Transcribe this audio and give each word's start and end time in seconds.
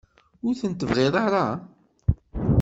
Ur 0.45 0.53
ten-tebɣiḍ 0.59 1.15
ara? 1.25 1.45